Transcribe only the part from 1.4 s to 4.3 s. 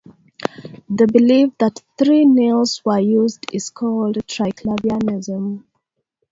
that three nails were used is called